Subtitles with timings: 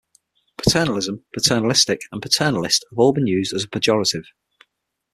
[0.57, 4.23] Paternalism, paternalistic and paternalist have all been used as a pejorative.